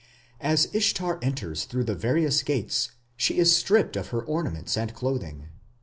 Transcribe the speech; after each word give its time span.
As 0.39 0.67
Ishtar 0.73 1.19
enters 1.21 1.65
through 1.65 1.83
the 1.83 1.93
various 1.93 2.41
gates 2.41 2.89
she 3.15 3.37
is 3.37 3.55
stripped 3.55 3.95
of 3.95 4.07
her 4.07 4.23
ornaments 4.23 4.75
and 4.75 4.91
clothing. 4.95 5.49